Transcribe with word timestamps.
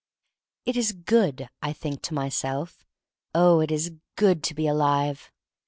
It 0.65 0.75
is 0.77 0.93
good," 0.93 1.47
I 1.61 1.73
think 1.73 2.01
to 2.05 2.15
myself, 2.15 2.87
oh, 3.35 3.59
it 3.59 3.69
is 3.69 3.91
good 4.15 4.41
to 4.45 4.55
be 4.55 4.65
alive! 4.65 5.31